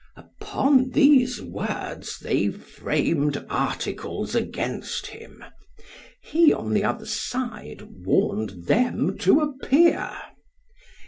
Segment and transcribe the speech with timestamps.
[0.15, 5.43] Upon these words they framed articles against him:
[6.23, 10.11] he on the other side warned them to appear.